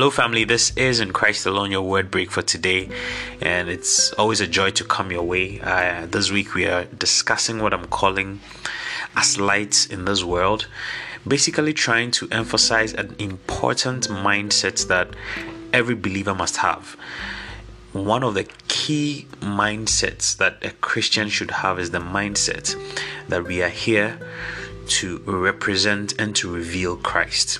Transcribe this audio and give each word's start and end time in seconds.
Hello, 0.00 0.08
family. 0.08 0.44
This 0.44 0.74
is 0.78 0.98
in 0.98 1.12
Christ 1.12 1.44
Alone 1.44 1.70
your 1.70 1.82
word 1.82 2.10
break 2.10 2.30
for 2.30 2.40
today, 2.40 2.88
and 3.42 3.68
it's 3.68 4.14
always 4.14 4.40
a 4.40 4.46
joy 4.46 4.70
to 4.70 4.82
come 4.82 5.12
your 5.12 5.24
way. 5.24 5.60
Uh, 5.60 6.06
this 6.06 6.30
week, 6.30 6.54
we 6.54 6.64
are 6.64 6.86
discussing 6.86 7.60
what 7.60 7.74
I'm 7.74 7.84
calling 7.84 8.40
as 9.14 9.36
lights 9.36 9.84
in 9.84 10.06
this 10.06 10.24
world, 10.24 10.68
basically, 11.28 11.74
trying 11.74 12.12
to 12.12 12.26
emphasize 12.30 12.94
an 12.94 13.14
important 13.18 14.08
mindset 14.08 14.88
that 14.88 15.10
every 15.70 15.96
believer 15.96 16.34
must 16.34 16.56
have. 16.56 16.96
One 17.92 18.22
of 18.22 18.32
the 18.32 18.48
key 18.68 19.26
mindsets 19.42 20.34
that 20.38 20.64
a 20.64 20.70
Christian 20.70 21.28
should 21.28 21.50
have 21.50 21.78
is 21.78 21.90
the 21.90 21.98
mindset 21.98 22.74
that 23.28 23.44
we 23.44 23.62
are 23.62 23.68
here 23.68 24.18
to 24.86 25.18
represent 25.26 26.18
and 26.18 26.34
to 26.36 26.50
reveal 26.50 26.96
Christ 26.96 27.58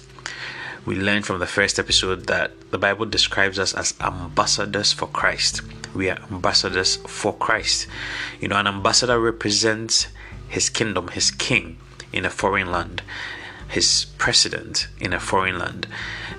we 0.87 0.95
learned 0.97 1.27
from 1.27 1.39
the 1.41 1.47
first 1.47 1.79
episode 1.79 2.27
that 2.27 2.71
the 2.71 2.79
Bible 2.79 3.05
describes 3.05 3.59
us 3.59 3.75
as 3.75 3.95
ambassadors 4.01 4.93
for 4.93 5.07
Christ. 5.09 5.61
We 5.95 6.09
are 6.09 6.19
ambassadors 6.31 6.97
for 6.97 7.35
Christ. 7.35 7.87
You 8.41 8.49
know, 8.49 8.57
an 8.57 8.67
ambassador 8.67 9.21
represents 9.21 10.07
his 10.49 10.71
kingdom, 10.71 11.09
his 11.09 11.31
king 11.31 11.77
in 12.13 12.25
a 12.25 12.31
foreign 12.31 12.73
land, 12.73 13.03
his 13.69 14.07
president 14.17 14.89
in 14.99 15.13
a 15.13 15.21
foreign 15.21 15.59
land. 15.59 15.87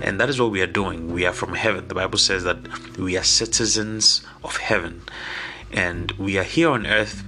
And 0.01 0.19
that 0.19 0.29
is 0.29 0.41
what 0.41 0.51
we 0.51 0.61
are 0.61 0.67
doing. 0.67 1.13
We 1.13 1.25
are 1.25 1.33
from 1.33 1.53
heaven. 1.53 1.87
The 1.87 1.95
Bible 1.95 2.17
says 2.17 2.43
that 2.43 2.97
we 2.97 3.17
are 3.17 3.23
citizens 3.23 4.25
of 4.43 4.57
heaven. 4.57 5.03
And 5.71 6.11
we 6.13 6.39
are 6.39 6.43
here 6.43 6.69
on 6.69 6.87
earth 6.87 7.23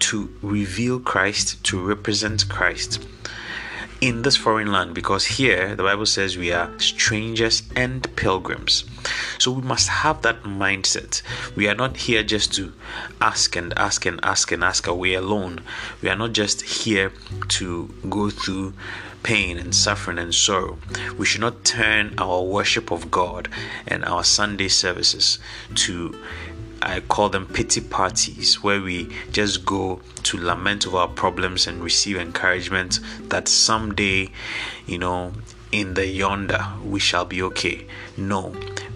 to 0.00 0.34
reveal 0.42 0.98
Christ, 0.98 1.62
to 1.64 1.80
represent 1.80 2.48
Christ 2.48 3.00
in 4.00 4.22
this 4.22 4.36
foreign 4.36 4.70
land 4.70 4.94
because 4.94 5.24
here 5.26 5.74
the 5.74 5.82
Bible 5.82 6.06
says 6.06 6.36
we 6.36 6.52
are 6.52 6.70
strangers 6.78 7.62
and 7.74 8.14
pilgrims. 8.16 8.84
So 9.38 9.50
we 9.52 9.62
must 9.62 9.88
have 9.88 10.22
that 10.22 10.42
mindset. 10.44 11.22
We 11.56 11.68
are 11.68 11.74
not 11.74 11.96
here 11.96 12.22
just 12.22 12.52
to 12.54 12.72
ask 13.20 13.56
and 13.56 13.76
ask 13.76 14.06
and 14.06 14.20
ask 14.22 14.52
and 14.52 14.62
ask 14.62 14.86
away 14.86 15.14
alone. 15.14 15.60
We 16.02 16.08
are 16.08 16.16
not 16.16 16.32
just 16.32 16.62
here 16.62 17.12
to 17.48 17.94
go 18.08 18.30
through 18.30 18.74
pain 19.22 19.58
and 19.58 19.74
suffering 19.74 20.18
and 20.18 20.34
sorrow. 20.34 20.78
We 21.16 21.26
should 21.26 21.40
not 21.40 21.64
turn 21.64 22.14
our 22.18 22.42
worship 22.42 22.90
of 22.90 23.10
God 23.10 23.48
and 23.86 24.04
our 24.04 24.24
Sunday 24.24 24.68
services 24.68 25.38
to 25.74 26.18
I 26.80 27.00
call 27.00 27.28
them 27.28 27.46
pity 27.46 27.80
parties, 27.80 28.62
where 28.62 28.80
we 28.80 29.08
just 29.32 29.64
go 29.64 30.00
to 30.24 30.38
lament 30.38 30.86
over 30.86 30.98
our 30.98 31.08
problems 31.08 31.66
and 31.66 31.82
receive 31.82 32.16
encouragement 32.16 33.00
that 33.28 33.48
someday, 33.48 34.30
you 34.86 34.98
know, 34.98 35.32
in 35.70 35.94
the 35.94 36.06
yonder 36.06 36.66
we 36.84 36.98
shall 36.98 37.24
be 37.24 37.42
okay. 37.42 37.86
No, 38.16 38.54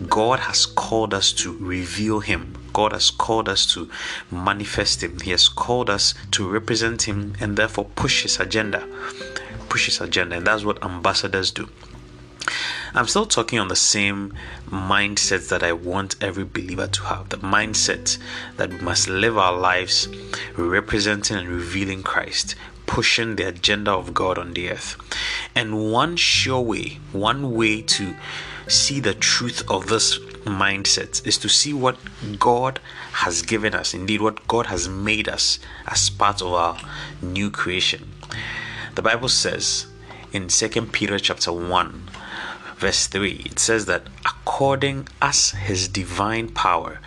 God 0.09 0.41
has 0.41 0.65
called 0.65 1.13
us 1.13 1.33
to 1.35 1.57
reveal 1.59 2.21
Him. 2.21 2.55
God 2.73 2.93
has 2.93 3.11
called 3.11 3.49
us 3.49 3.67
to 3.75 3.91
manifest 4.31 5.03
Him. 5.03 5.21
He 5.21 5.33
has 5.33 5.49
called 5.49 5.91
us 5.91 6.15
to 6.31 6.49
represent 6.49 7.03
Him 7.03 7.35
and 7.41 7.57
therefore 7.57 7.87
push 7.97 8.23
His 8.23 8.41
agenda. 8.41 8.87
Push 9.69 9.87
His 9.87 10.01
agenda, 10.01 10.37
and 10.37 10.47
that's 10.47 10.65
what 10.65 10.83
ambassadors 10.85 11.51
do. 11.51 11.69
I'm 12.95 13.07
still 13.07 13.25
talking 13.25 13.59
on 13.59 13.69
the 13.69 13.77
same 13.77 14.35
mindset 14.69 15.49
that 15.49 15.63
I 15.63 15.73
want 15.73 16.23
every 16.23 16.45
believer 16.45 16.87
to 16.87 17.03
have 17.05 17.31
the 17.31 17.39
mindset 17.39 18.19
that 18.59 18.69
we 18.69 18.81
must 18.81 19.09
live 19.09 19.39
our 19.39 19.57
lives 19.57 20.09
representing 20.59 21.39
and 21.39 21.49
revealing 21.49 22.03
Christ, 22.03 22.55
pushing 22.85 23.37
the 23.37 23.49
agenda 23.49 23.93
of 23.93 24.13
God 24.13 24.37
on 24.37 24.53
the 24.53 24.71
earth. 24.71 24.99
And 25.55 25.91
one 25.91 26.17
sure 26.17 26.61
way, 26.61 26.99
one 27.13 27.55
way 27.55 27.81
to 27.81 28.15
see 28.69 29.01
the 29.01 29.15
truth 29.15 29.63
of 29.71 29.87
this 29.87 30.19
mindset 30.45 31.27
is 31.27 31.39
to 31.39 31.49
see 31.49 31.73
what 31.73 31.97
God 32.39 32.79
has 33.13 33.41
given 33.41 33.75
us, 33.75 33.95
indeed, 33.95 34.21
what 34.21 34.47
God 34.47 34.67
has 34.67 34.87
made 34.87 35.31
us 35.31 35.59
as 35.87 36.11
part 36.11 36.43
of 36.43 36.53
our 36.53 36.79
new 37.23 37.51
creation. 37.51 38.13
The 38.97 39.03
Bible 39.03 39.31
says 39.31 39.87
in 40.31 40.49
2 40.49 40.69
Peter 40.87 41.19
chapter 41.19 41.55
1 41.55 42.09
verse 42.83 43.07
3, 43.07 43.43
it 43.47 43.61
says 43.61 43.87
that 43.87 44.09
according 44.27 45.07
as 45.23 45.51
his 45.51 45.87
divine 45.87 46.49
power 46.49 46.99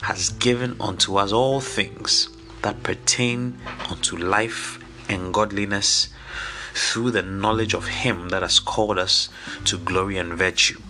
has 0.00 0.30
given 0.30 0.74
unto 0.80 1.16
us 1.16 1.30
all 1.30 1.60
things 1.60 2.30
that 2.62 2.82
pertain 2.82 3.58
unto 3.90 4.16
life 4.16 4.82
and 5.10 5.34
godliness 5.34 6.08
through 6.72 7.10
the 7.10 7.20
knowledge 7.20 7.74
of 7.74 7.86
him 7.86 8.30
that 8.30 8.40
has 8.40 8.58
called 8.58 8.98
us 8.98 9.28
to 9.66 9.76
glory 9.76 10.16
and 10.16 10.32
virtue. 10.32 10.80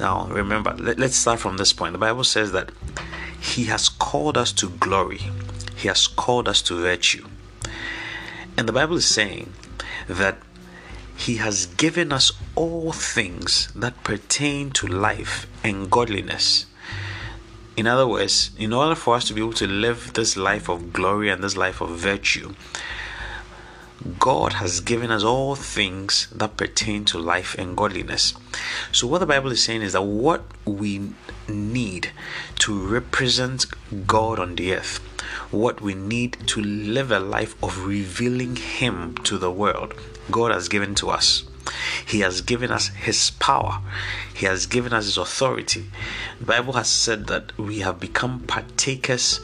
Now, 0.00 0.26
remember, 0.26 0.74
let, 0.76 0.98
us 0.98 1.14
start 1.14 1.38
from 1.38 1.56
this 1.56 1.72
point. 1.72 1.92
The 1.92 1.98
Bible 1.98 2.24
says 2.24 2.50
that 2.50 2.72
he 3.40 3.66
has 3.66 3.88
called 3.88 4.36
us 4.36 4.50
to 4.54 4.70
glory, 4.70 5.20
he 5.76 5.86
has 5.86 6.08
called 6.08 6.48
us 6.48 6.62
to 6.62 6.74
virtue. 6.80 7.28
And 8.56 8.68
the 8.68 8.72
Bible 8.72 8.96
is 8.96 9.06
saying 9.06 9.52
that 10.08 10.38
he 11.20 11.36
has 11.36 11.66
given 11.66 12.12
us 12.12 12.32
all 12.54 12.92
things 12.92 13.68
that 13.76 14.02
pertain 14.04 14.70
to 14.70 14.86
life 14.86 15.46
and 15.62 15.90
godliness. 15.90 16.64
In 17.76 17.86
other 17.86 18.06
words, 18.08 18.50
in 18.56 18.72
order 18.72 18.94
for 18.94 19.16
us 19.16 19.28
to 19.28 19.34
be 19.34 19.42
able 19.42 19.52
to 19.54 19.66
live 19.66 20.14
this 20.14 20.38
life 20.38 20.70
of 20.70 20.94
glory 20.94 21.28
and 21.28 21.44
this 21.44 21.58
life 21.58 21.82
of 21.82 21.90
virtue, 21.90 22.54
God 24.18 24.54
has 24.54 24.80
given 24.80 25.10
us 25.10 25.22
all 25.22 25.54
things 25.54 26.26
that 26.32 26.56
pertain 26.56 27.04
to 27.06 27.18
life 27.18 27.54
and 27.58 27.76
godliness. 27.76 28.32
So, 28.90 29.06
what 29.06 29.18
the 29.18 29.26
Bible 29.26 29.52
is 29.52 29.62
saying 29.62 29.82
is 29.82 29.92
that 29.92 30.02
what 30.02 30.42
we 30.64 31.12
need 31.46 32.12
to 32.60 32.86
represent 32.86 33.66
God 34.06 34.38
on 34.38 34.54
the 34.54 34.72
earth, 34.74 34.98
what 35.50 35.82
we 35.82 35.92
need 35.92 36.38
to 36.46 36.62
live 36.62 37.12
a 37.12 37.20
life 37.20 37.62
of 37.62 37.84
revealing 37.84 38.56
Him 38.56 39.16
to 39.24 39.36
the 39.36 39.52
world, 39.52 39.92
God 40.30 40.52
has 40.52 40.68
given 40.68 40.94
to 40.96 41.10
us. 41.10 41.44
He 42.06 42.20
has 42.20 42.40
given 42.40 42.70
us 42.70 42.88
His 42.88 43.30
power. 43.30 43.80
He 44.34 44.46
has 44.46 44.66
given 44.66 44.92
us 44.92 45.04
His 45.04 45.18
authority. 45.18 45.90
The 46.38 46.46
Bible 46.46 46.72
has 46.74 46.88
said 46.88 47.26
that 47.26 47.56
we 47.58 47.80
have 47.80 48.00
become 48.00 48.40
partakers 48.40 49.40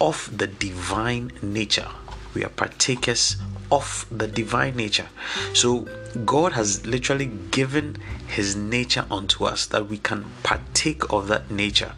of 0.00 0.36
the 0.36 0.46
divine 0.46 1.32
nature. 1.42 1.88
We 2.34 2.44
are 2.44 2.48
partakers 2.50 3.36
of 3.70 4.06
the 4.10 4.26
divine 4.26 4.76
nature. 4.76 5.08
So, 5.54 5.86
God 6.24 6.52
has 6.52 6.86
literally 6.86 7.26
given 7.26 7.96
His 8.26 8.56
nature 8.56 9.06
unto 9.10 9.44
us 9.44 9.66
that 9.66 9.88
we 9.88 9.98
can 9.98 10.24
partake 10.42 11.12
of 11.12 11.28
that 11.28 11.50
nature. 11.50 11.92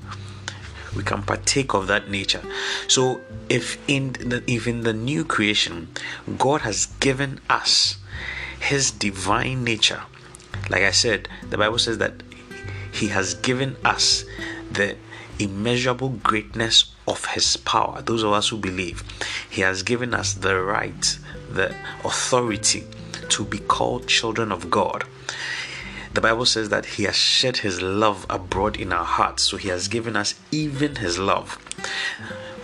We 0.97 1.03
can 1.03 1.23
partake 1.23 1.75
of 1.75 1.87
that 1.87 2.11
nature. 2.11 2.43
So, 2.89 3.23
if 3.49 3.79
in 3.89 4.13
the, 4.13 4.43
if 4.47 4.67
in 4.67 4.83
the 4.83 4.93
new 4.93 5.25
creation, 5.25 5.89
God 6.39 6.63
has 6.63 6.87
given 7.01 7.41
us 7.49 7.97
his 8.61 8.91
divine 8.91 9.65
nature. 9.65 10.03
Like 10.71 10.83
I 10.83 10.91
said, 10.91 11.29
the 11.49 11.59
Bible 11.59 11.79
says 11.79 11.99
that 11.99 12.23
he 12.93 13.09
has 13.09 13.35
given 13.35 13.77
us 13.85 14.25
the 14.71 14.97
immeasurable 15.39 16.11
greatness 16.11 16.95
of 17.09 17.25
his 17.27 17.57
power. 17.57 18.03
Those 18.03 18.23
of 18.23 18.33
us 18.33 18.49
who 18.49 18.59
believe, 18.59 19.03
he 19.51 19.63
has 19.63 19.83
given 19.83 20.15
us 20.15 20.35
the 20.35 20.61
right, 20.61 21.19
the 21.51 21.75
authority 22.05 22.85
to 23.31 23.45
be 23.45 23.59
called 23.59 24.07
children 24.07 24.53
of 24.53 24.71
God. 24.71 25.05
The 26.15 26.21
Bible 26.21 26.45
says 26.45 26.69
that 26.69 26.84
He 26.84 27.05
has 27.05 27.17
shed 27.17 27.59
His 27.59 27.81
love 27.81 28.27
abroad 28.28 28.77
in 28.77 28.93
our 28.93 29.05
hearts, 29.05 29.45
so 29.45 29.56
He 29.56 29.69
has 29.69 29.89
given 29.89 30.17
us 30.17 30.34
even 30.50 30.97
His 30.97 31.19
love. 31.19 31.55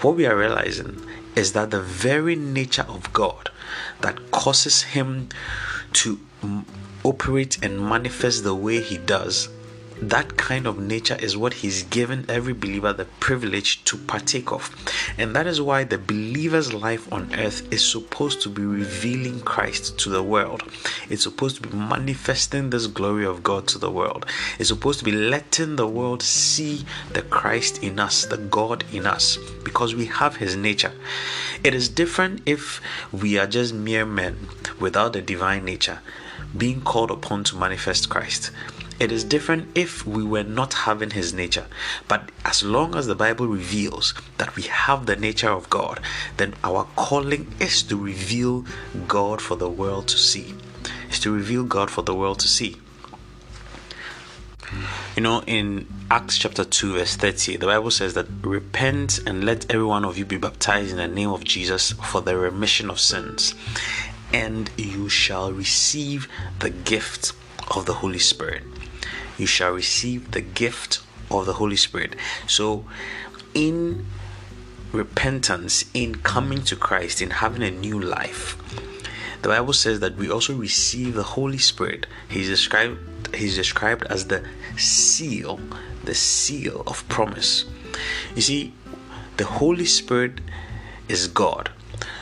What 0.02 0.16
we 0.16 0.26
are 0.26 0.36
realizing 0.36 1.04
is 1.34 1.52
that 1.52 1.70
the 1.70 1.80
very 1.80 2.36
nature 2.36 2.86
of 2.88 3.12
God 3.12 3.50
that 4.00 4.30
causes 4.30 4.82
Him 4.82 5.28
to 5.94 6.20
operate 7.04 7.58
and 7.62 7.80
manifest 7.80 8.44
the 8.44 8.54
way 8.54 8.80
he 8.80 8.98
does 8.98 9.48
that 10.00 10.36
kind 10.36 10.66
of 10.66 10.78
nature 10.78 11.16
is 11.16 11.36
what 11.36 11.54
he's 11.54 11.82
given 11.84 12.24
every 12.28 12.52
believer 12.52 12.92
the 12.92 13.04
privilege 13.04 13.82
to 13.84 13.96
partake 13.96 14.52
of. 14.52 14.74
And 15.18 15.34
that 15.34 15.46
is 15.46 15.60
why 15.60 15.84
the 15.84 15.98
believer's 15.98 16.72
life 16.72 17.12
on 17.12 17.34
earth 17.34 17.72
is 17.72 17.84
supposed 17.84 18.40
to 18.42 18.48
be 18.48 18.62
revealing 18.62 19.40
Christ 19.40 19.98
to 20.00 20.10
the 20.10 20.22
world. 20.22 20.62
It's 21.08 21.22
supposed 21.22 21.62
to 21.62 21.68
be 21.68 21.76
manifesting 21.76 22.70
this 22.70 22.86
glory 22.86 23.26
of 23.26 23.42
God 23.42 23.66
to 23.68 23.78
the 23.78 23.90
world. 23.90 24.26
It's 24.58 24.68
supposed 24.68 25.00
to 25.00 25.04
be 25.04 25.12
letting 25.12 25.76
the 25.76 25.88
world 25.88 26.22
see 26.22 26.84
the 27.12 27.22
Christ 27.22 27.82
in 27.82 27.98
us, 27.98 28.26
the 28.26 28.38
God 28.38 28.84
in 28.92 29.06
us, 29.06 29.38
because 29.64 29.94
we 29.94 30.06
have 30.06 30.36
his 30.36 30.56
nature. 30.56 30.92
It 31.64 31.74
is 31.74 31.88
different 31.88 32.42
if 32.46 32.80
we 33.12 33.38
are 33.38 33.46
just 33.46 33.74
mere 33.74 34.06
men 34.06 34.48
without 34.78 35.12
the 35.12 35.22
divine 35.22 35.64
nature 35.64 36.00
being 36.56 36.80
called 36.80 37.10
upon 37.10 37.44
to 37.44 37.56
manifest 37.56 38.08
Christ. 38.08 38.50
It 39.00 39.12
is 39.12 39.22
different 39.22 39.68
if 39.76 40.04
we 40.04 40.24
were 40.24 40.42
not 40.42 40.74
having 40.74 41.10
his 41.10 41.32
nature. 41.32 41.66
But 42.08 42.30
as 42.44 42.64
long 42.64 42.96
as 42.96 43.06
the 43.06 43.14
Bible 43.14 43.46
reveals 43.46 44.12
that 44.38 44.56
we 44.56 44.62
have 44.64 45.06
the 45.06 45.14
nature 45.14 45.50
of 45.50 45.70
God, 45.70 46.00
then 46.36 46.54
our 46.64 46.86
calling 46.96 47.54
is 47.60 47.82
to 47.84 47.96
reveal 47.96 48.64
God 49.06 49.40
for 49.40 49.54
the 49.54 49.70
world 49.70 50.08
to 50.08 50.18
see. 50.18 50.54
Is 51.10 51.20
to 51.20 51.32
reveal 51.32 51.62
God 51.62 51.90
for 51.90 52.02
the 52.02 52.14
world 52.14 52.40
to 52.40 52.48
see. 52.48 52.76
You 55.16 55.22
know, 55.22 55.42
in 55.46 55.86
Acts 56.10 56.36
chapter 56.36 56.64
2, 56.64 56.94
verse 56.94 57.16
30, 57.16 57.56
the 57.56 57.66
Bible 57.66 57.90
says 57.90 58.14
that 58.14 58.26
repent 58.42 59.18
and 59.26 59.44
let 59.44 59.70
every 59.70 59.84
one 59.84 60.04
of 60.04 60.18
you 60.18 60.24
be 60.24 60.36
baptized 60.36 60.90
in 60.90 60.96
the 60.98 61.08
name 61.08 61.30
of 61.30 61.44
Jesus 61.44 61.92
for 61.92 62.20
the 62.20 62.36
remission 62.36 62.90
of 62.90 63.00
sins, 63.00 63.54
and 64.32 64.70
you 64.76 65.08
shall 65.08 65.52
receive 65.52 66.28
the 66.58 66.70
gift 66.70 67.32
of 67.74 67.86
the 67.86 67.94
Holy 67.94 68.18
Spirit. 68.18 68.62
You 69.38 69.46
shall 69.46 69.72
receive 69.72 70.32
the 70.32 70.40
gift 70.42 71.00
of 71.30 71.46
the 71.46 71.54
Holy 71.54 71.76
Spirit. 71.76 72.16
So, 72.46 72.84
in 73.54 74.06
repentance, 74.92 75.84
in 75.94 76.16
coming 76.16 76.62
to 76.62 76.76
Christ, 76.76 77.22
in 77.22 77.30
having 77.30 77.62
a 77.62 77.70
new 77.70 77.98
life, 78.00 78.56
the 79.42 79.48
Bible 79.48 79.72
says 79.72 80.00
that 80.00 80.16
we 80.16 80.30
also 80.30 80.54
receive 80.54 81.14
the 81.14 81.22
Holy 81.22 81.58
Spirit. 81.58 82.06
He's 82.28 82.48
described 82.48 82.98
he's 83.34 83.56
described 83.56 84.04
as 84.04 84.26
the 84.26 84.44
seal, 84.76 85.60
the 86.04 86.14
seal 86.14 86.82
of 86.86 87.06
promise. 87.08 87.64
You 88.34 88.42
see, 88.42 88.72
the 89.36 89.44
Holy 89.44 89.84
Spirit 89.84 90.40
is 91.08 91.28
God. 91.28 91.70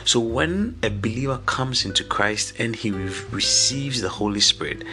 So 0.05 0.19
when 0.19 0.77
a 0.83 0.89
believer 0.89 1.39
comes 1.45 1.85
into 1.85 2.03
Christ 2.03 2.53
and 2.59 2.75
he 2.75 2.91
re- 2.91 3.11
receives 3.31 4.01
the 4.01 4.09
Holy 4.09 4.39
Spirit, 4.39 4.83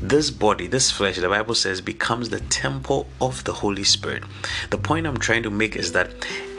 this 0.00 0.30
body, 0.30 0.66
this 0.66 0.90
flesh, 0.90 1.16
the 1.16 1.28
Bible 1.28 1.54
says, 1.54 1.80
becomes 1.80 2.28
the 2.28 2.40
temple 2.40 3.06
of 3.20 3.44
the 3.44 3.52
Holy 3.52 3.84
Spirit. 3.84 4.22
The 4.70 4.78
point 4.78 5.06
I'm 5.06 5.18
trying 5.18 5.42
to 5.42 5.50
make 5.50 5.76
is 5.76 5.92
that 5.92 6.10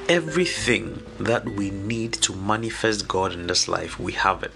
everything 0.08 1.04
that 1.20 1.46
we 1.46 1.70
need 1.70 2.14
to 2.14 2.36
manifest 2.36 3.08
God 3.08 3.34
in 3.34 3.48
this 3.48 3.68
life, 3.68 4.00
we 4.00 4.12
have 4.14 4.44
it. 4.44 4.52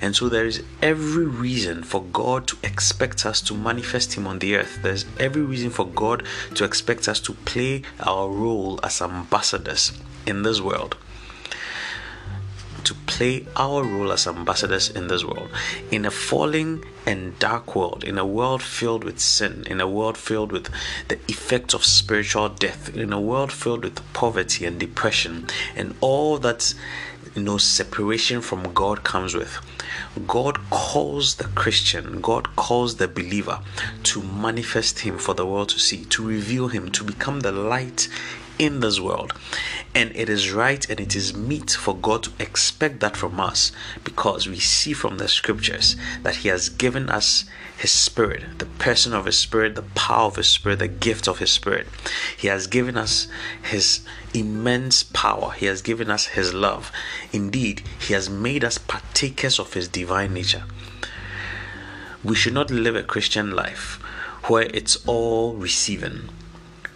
And 0.00 0.14
so 0.14 0.28
there 0.28 0.46
is 0.46 0.62
every 0.80 1.26
reason 1.26 1.82
for 1.82 2.02
God 2.02 2.46
to 2.48 2.56
expect 2.62 3.26
us 3.26 3.40
to 3.42 3.54
manifest 3.54 4.14
Him 4.14 4.26
on 4.26 4.38
the 4.38 4.56
earth. 4.56 4.78
There's 4.82 5.04
every 5.18 5.42
reason 5.42 5.70
for 5.70 5.86
God 5.86 6.24
to 6.54 6.64
expect 6.64 7.08
us 7.08 7.20
to 7.20 7.32
play 7.32 7.82
our 8.00 8.28
role 8.28 8.78
as 8.82 9.02
ambassadors 9.02 9.92
in 10.26 10.42
this 10.42 10.60
world 10.60 10.96
play 13.14 13.46
our 13.54 13.84
role 13.84 14.10
as 14.10 14.26
ambassadors 14.26 14.90
in 14.90 15.06
this 15.06 15.24
world. 15.24 15.48
In 15.92 16.04
a 16.04 16.10
falling 16.10 16.84
and 17.06 17.38
dark 17.38 17.76
world, 17.76 18.02
in 18.02 18.18
a 18.18 18.26
world 18.26 18.60
filled 18.60 19.04
with 19.04 19.20
sin, 19.20 19.62
in 19.68 19.80
a 19.80 19.86
world 19.86 20.18
filled 20.18 20.50
with 20.50 20.68
the 21.06 21.18
effects 21.28 21.74
of 21.74 21.84
spiritual 21.84 22.48
death, 22.48 22.96
in 22.96 23.12
a 23.12 23.20
world 23.20 23.52
filled 23.52 23.84
with 23.84 24.12
poverty 24.14 24.64
and 24.66 24.80
depression, 24.80 25.46
and 25.76 25.94
all 26.00 26.38
that 26.38 26.74
you 27.36 27.42
know 27.44 27.56
separation 27.56 28.40
from 28.40 28.72
God 28.74 29.04
comes 29.04 29.32
with. 29.32 29.58
God 30.26 30.58
calls 30.70 31.36
the 31.36 31.44
Christian, 31.44 32.20
God 32.20 32.56
calls 32.56 32.96
the 32.96 33.06
believer 33.06 33.60
to 34.10 34.22
manifest 34.22 35.00
Him 35.00 35.18
for 35.18 35.34
the 35.34 35.46
world 35.46 35.68
to 35.68 35.78
see, 35.78 36.04
to 36.06 36.26
reveal 36.26 36.66
Him, 36.66 36.90
to 36.90 37.04
become 37.04 37.40
the 37.40 37.52
light 37.52 38.08
in 38.58 38.80
this 38.80 39.00
world. 39.00 39.32
And 39.94 40.10
it 40.16 40.28
is 40.28 40.50
right 40.50 40.88
and 40.90 40.98
it 40.98 41.14
is 41.14 41.36
meet 41.36 41.70
for 41.70 41.94
God 41.94 42.24
to 42.24 42.32
expect 42.40 42.98
that 42.98 43.16
from 43.16 43.38
us 43.38 43.70
because 44.02 44.48
we 44.48 44.58
see 44.58 44.92
from 44.92 45.18
the 45.18 45.28
scriptures 45.28 45.94
that 46.24 46.36
He 46.36 46.48
has 46.48 46.68
given 46.68 47.08
us 47.08 47.44
His 47.78 47.92
Spirit, 47.92 48.58
the 48.58 48.66
person 48.66 49.12
of 49.14 49.26
His 49.26 49.38
Spirit, 49.38 49.76
the 49.76 49.82
power 49.82 50.26
of 50.26 50.36
His 50.36 50.48
Spirit, 50.48 50.80
the 50.80 50.88
gift 50.88 51.28
of 51.28 51.38
His 51.38 51.52
Spirit. 51.52 51.86
He 52.36 52.48
has 52.48 52.66
given 52.66 52.96
us 52.96 53.28
His 53.62 54.00
immense 54.34 55.04
power, 55.04 55.52
He 55.52 55.66
has 55.66 55.80
given 55.80 56.10
us 56.10 56.26
His 56.26 56.52
love. 56.52 56.90
Indeed, 57.32 57.82
He 58.00 58.14
has 58.14 58.28
made 58.28 58.64
us 58.64 58.78
partakers 58.78 59.60
of 59.60 59.74
His 59.74 59.86
divine 59.86 60.34
nature. 60.34 60.64
We 62.24 62.34
should 62.34 62.54
not 62.54 62.70
live 62.70 62.96
a 62.96 63.04
Christian 63.04 63.52
life 63.52 64.00
where 64.48 64.68
it's 64.74 64.96
all 65.06 65.54
receiving 65.54 66.30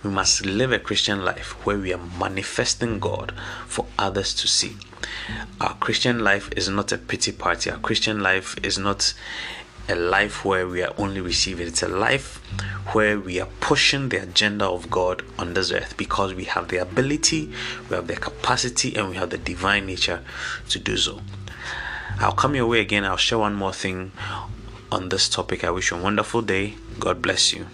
we 0.08 0.14
must 0.14 0.46
live 0.46 0.72
a 0.72 0.78
Christian 0.78 1.22
life 1.22 1.52
where 1.66 1.76
we 1.76 1.92
are 1.92 2.00
manifesting 2.18 2.98
God 2.98 3.34
for 3.66 3.84
others 3.98 4.32
to 4.36 4.48
see. 4.48 4.76
Our 5.60 5.74
Christian 5.74 6.20
life 6.20 6.48
is 6.56 6.66
not 6.70 6.92
a 6.92 6.98
pity 6.98 7.30
party. 7.30 7.70
Our 7.70 7.78
Christian 7.78 8.20
life 8.20 8.56
is 8.62 8.78
not 8.78 9.12
a 9.86 9.94
life 9.94 10.46
where 10.46 10.66
we 10.66 10.82
are 10.82 10.94
only 10.96 11.20
receiving. 11.20 11.66
It's 11.66 11.82
a 11.82 11.88
life 11.88 12.36
where 12.94 13.20
we 13.20 13.38
are 13.38 13.48
pushing 13.60 14.08
the 14.08 14.22
agenda 14.22 14.64
of 14.64 14.90
God 14.90 15.22
on 15.38 15.52
this 15.52 15.70
earth 15.72 15.94
because 15.98 16.32
we 16.32 16.44
have 16.44 16.68
the 16.68 16.78
ability, 16.78 17.52
we 17.90 17.96
have 17.96 18.06
the 18.06 18.16
capacity, 18.16 18.96
and 18.96 19.10
we 19.10 19.16
have 19.16 19.28
the 19.28 19.38
divine 19.38 19.84
nature 19.84 20.24
to 20.70 20.78
do 20.78 20.96
so. 20.96 21.20
I'll 22.18 22.32
come 22.32 22.54
your 22.54 22.66
way 22.66 22.80
again. 22.80 23.04
I'll 23.04 23.18
share 23.18 23.38
one 23.38 23.54
more 23.54 23.74
thing 23.74 24.12
on 24.90 25.10
this 25.10 25.28
topic. 25.28 25.64
I 25.64 25.70
wish 25.70 25.90
you 25.90 25.98
a 25.98 26.02
wonderful 26.02 26.40
day. 26.40 26.76
God 26.98 27.20
bless 27.20 27.52
you. 27.52 27.66